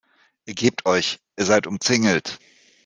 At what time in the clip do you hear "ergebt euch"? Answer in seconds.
0.47-1.19